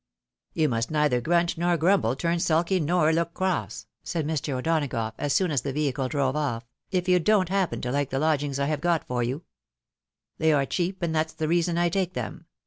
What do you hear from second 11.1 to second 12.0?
that's the reason I